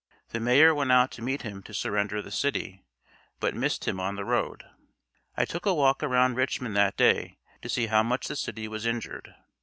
[0.29, 2.83] The mayor went out to meet him to surrender the city,
[3.39, 4.63] but missed him on the road.
[5.37, 8.87] I took a walk around Richmond that day to see how much the city was
[8.87, 9.35] injured.